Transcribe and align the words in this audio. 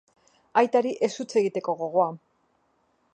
Aitari 0.61 0.93
ez 1.07 1.11
huts 1.23 1.37
egiteko 1.43 1.77
gogoa. 1.85 2.09